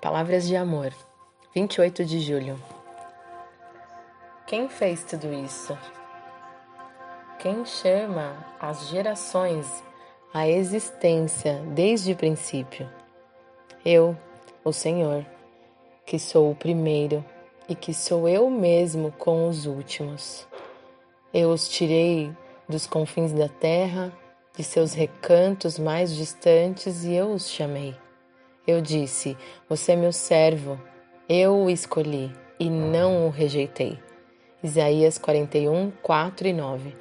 Palavras 0.00 0.48
de 0.48 0.56
Amor, 0.56 0.94
28 1.54 2.06
de 2.06 2.20
julho. 2.20 2.58
Quem 4.46 4.66
fez 4.66 5.04
tudo 5.04 5.30
isso? 5.30 5.76
Quem 7.38 7.66
chama 7.66 8.34
as 8.58 8.88
gerações 8.88 9.66
à 10.32 10.48
existência 10.48 11.62
desde 11.74 12.12
o 12.12 12.16
princípio? 12.16 12.88
Eu, 13.84 14.16
o 14.64 14.72
Senhor, 14.72 15.26
que 16.06 16.18
sou 16.18 16.50
o 16.50 16.56
primeiro 16.56 17.22
e 17.68 17.74
que 17.74 17.92
sou 17.92 18.26
eu 18.26 18.48
mesmo 18.48 19.12
com 19.12 19.50
os 19.50 19.66
últimos. 19.66 20.48
Eu 21.30 21.50
os 21.50 21.68
tirei 21.68 22.32
dos 22.66 22.86
confins 22.86 23.34
da 23.34 23.50
terra, 23.50 24.10
de 24.56 24.64
seus 24.64 24.94
recantos 24.94 25.78
mais 25.78 26.14
distantes, 26.14 27.04
e 27.04 27.12
eu 27.12 27.32
os 27.32 27.50
chamei. 27.50 27.94
Eu 28.66 28.80
disse: 28.80 29.36
Você 29.68 29.92
é 29.92 29.96
meu 29.96 30.12
servo, 30.12 30.80
eu 31.28 31.56
o 31.56 31.70
escolhi 31.70 32.30
e 32.58 32.68
não 32.68 33.26
o 33.26 33.30
rejeitei. 33.30 33.98
Isaías 34.62 35.16
41, 35.16 35.90
4 36.02 36.48
e 36.48 36.52
9. 36.52 36.96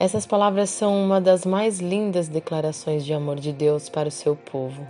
Essas 0.00 0.26
palavras 0.26 0.68
são 0.70 1.00
uma 1.00 1.20
das 1.20 1.46
mais 1.46 1.78
lindas 1.78 2.26
declarações 2.26 3.04
de 3.04 3.14
amor 3.14 3.36
de 3.36 3.52
Deus 3.52 3.88
para 3.88 4.08
o 4.08 4.10
seu 4.10 4.34
povo, 4.34 4.84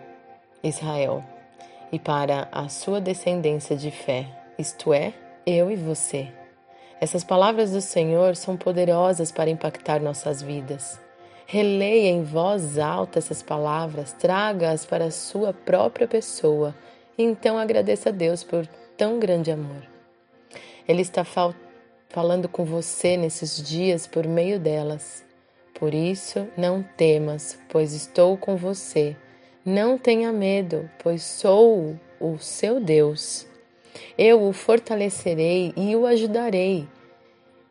Israel, 0.65 1.23
e 1.93 1.99
para 1.99 2.49
a 2.51 2.71
sua 2.71 2.99
descendência 2.99 3.77
de 3.77 3.91
fé, 3.91 4.27
isto 4.59 4.95
é, 4.95 5.13
eu 5.45 5.71
e 5.71 5.77
você. 5.77 6.33
Essas 6.99 7.23
palavras 7.23 7.73
do 7.73 7.83
Senhor 7.83 8.37
são 8.37 8.57
poderosas 8.57 9.31
para 9.31 9.51
impactar 9.51 10.01
nossas 10.01 10.41
vidas. 10.41 10.99
Releia 11.47 12.09
em 12.09 12.23
voz 12.23 12.79
alta 12.79 13.19
essas 13.19 13.43
palavras, 13.43 14.13
traga-as 14.13 14.87
para 14.87 15.07
a 15.07 15.11
sua 15.11 15.53
própria 15.53 16.09
pessoa 16.09 16.75
e 17.17 17.23
então 17.23 17.59
agradeça 17.59 18.09
a 18.09 18.13
Deus 18.13 18.43
por 18.43 18.67
tão 18.97 19.19
grande 19.19 19.51
amor. 19.51 19.87
Ele 20.89 21.03
está 21.03 21.25
fal 21.25 21.55
falando 22.09 22.49
com 22.49 22.65
você 22.65 23.17
nesses 23.17 23.63
dias 23.63 24.07
por 24.07 24.27
meio 24.27 24.59
delas. 24.59 25.25
Por 25.75 25.95
isso, 25.95 26.47
não 26.57 26.83
temas, 26.83 27.59
pois 27.69 27.93
estou 27.93 28.37
com 28.37 28.57
você. 28.57 29.17
Não 29.65 29.97
tenha 29.97 30.33
medo, 30.33 30.89
pois 31.03 31.23
sou 31.23 31.99
o 32.21 32.39
seu 32.39 32.81
Deus. 32.81 33.47
Eu 34.17 34.43
o 34.43 34.53
fortalecerei 34.53 35.73
e 35.77 35.95
o 35.97 36.07
ajudarei. 36.07 36.89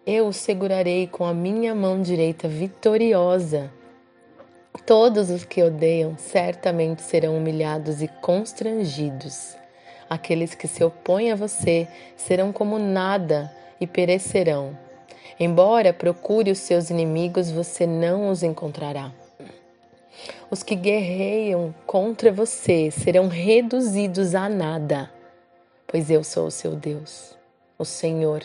Eu 0.05 0.29
o 0.29 0.33
segurarei 0.33 1.05
com 1.05 1.23
a 1.23 1.33
minha 1.33 1.75
mão 1.75 2.01
direita 2.01 2.47
vitoriosa. 2.47 3.71
Todos 4.83 5.29
os 5.29 5.45
que 5.45 5.61
odeiam 5.61 6.17
certamente 6.17 7.03
serão 7.03 7.37
humilhados 7.37 8.01
e 8.01 8.07
constrangidos. 8.07 9.55
Aqueles 10.09 10.55
que 10.55 10.67
se 10.67 10.83
opõem 10.83 11.31
a 11.31 11.35
você 11.35 11.87
serão 12.17 12.51
como 12.51 12.79
nada 12.79 13.55
e 13.79 13.85
perecerão. 13.85 14.75
Embora 15.39 15.93
procure 15.93 16.49
os 16.49 16.57
seus 16.57 16.89
inimigos, 16.89 17.51
você 17.51 17.85
não 17.85 18.31
os 18.31 18.41
encontrará. 18.41 19.11
Os 20.49 20.63
que 20.63 20.73
guerreiam 20.73 21.75
contra 21.85 22.31
você 22.31 22.89
serão 22.89 23.27
reduzidos 23.27 24.33
a 24.33 24.49
nada, 24.49 25.11
pois 25.85 26.09
eu 26.09 26.23
sou 26.23 26.47
o 26.47 26.51
seu 26.51 26.75
Deus, 26.75 27.37
o 27.77 27.85
Senhor 27.85 28.41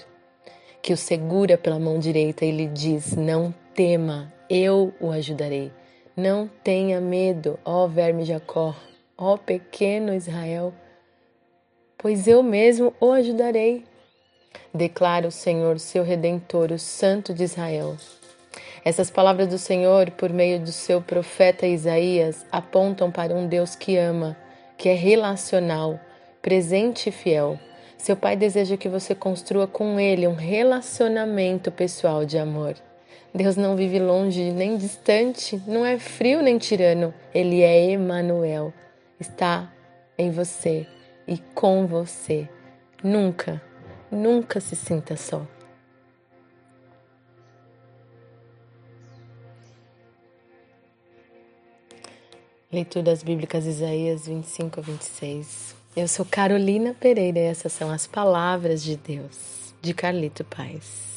que 0.87 0.93
o 0.93 0.97
segura 0.97 1.59
pela 1.59 1.81
mão 1.81 1.99
direita 1.99 2.45
e 2.45 2.53
lhe 2.53 2.69
diz: 2.69 3.17
Não 3.17 3.53
tema, 3.75 4.33
eu 4.49 4.95
o 5.01 5.11
ajudarei. 5.11 5.73
Não 6.17 6.49
tenha 6.63 7.01
medo, 7.01 7.59
ó 7.65 7.89
verme 7.89 8.25
Jacó, 8.25 8.73
ó 9.19 9.37
pequeno 9.37 10.15
Israel, 10.15 10.73
pois 11.99 12.29
eu 12.29 12.41
mesmo 12.41 12.95
o 13.01 13.11
ajudarei. 13.11 13.85
Declara 14.73 15.27
o 15.27 15.33
Senhor, 15.33 15.81
seu 15.81 16.05
redentor, 16.05 16.71
o 16.71 16.79
Santo 16.79 17.35
de 17.35 17.43
Israel. 17.43 17.97
Essas 18.85 19.11
palavras 19.11 19.49
do 19.49 19.59
Senhor, 19.59 20.13
por 20.13 20.33
meio 20.33 20.61
do 20.61 20.71
seu 20.71 21.03
profeta 21.03 21.67
Isaías, 21.67 22.47
apontam 22.53 23.11
para 23.11 23.35
um 23.35 23.49
Deus 23.49 23.75
que 23.75 23.97
ama, 23.97 24.37
que 24.79 24.89
é 24.89 24.95
relacional, 24.95 25.99
presente 26.41 27.09
e 27.09 27.13
fiel 27.13 27.59
seu 27.99 28.17
pai 28.17 28.37
deseja 28.37 28.77
que 28.77 28.89
você 28.89 29.15
construa 29.15 29.67
com 29.67 29.99
ele 29.99 30.27
um 30.27 30.35
relacionamento 30.35 31.73
pessoal 31.73 32.25
de 32.25 32.39
amor. 32.39 32.75
Deus 33.35 33.57
não 33.57 33.77
vive 33.77 33.99
longe 33.99 34.51
nem 34.51 34.77
distante, 34.77 35.61
não 35.67 35.85
é 35.85 35.99
frio 35.99 36.43
nem 36.43 36.57
tirano. 36.57 37.13
Ele 37.35 37.63
é 37.63 37.91
Emanuel. 37.91 38.73
Está 39.21 39.73
em 40.17 40.31
você 40.31 40.87
e 41.27 41.39
com 41.55 41.87
você. 41.87 42.49
Nunca, 43.03 43.61
nunca 44.11 44.61
se 44.61 44.75
sinta 44.75 45.17
só. 45.17 45.47
Leituras 52.73 53.23
Bíblicas 53.23 53.65
Isaías 53.65 54.27
25 54.27 54.81
a 54.81 54.83
26. 54.83 55.86
Eu 55.97 56.07
sou 56.07 56.27
Carolina 56.27 56.93
Pereira 56.93 57.39
e 57.39 57.45
essas 57.45 57.73
são 57.73 57.91
as 57.91 58.07
palavras 58.07 58.85
de 58.85 58.97
Deus, 58.99 59.73
de 59.81 59.95
Carlito 59.95 60.45
Paz. 60.45 61.16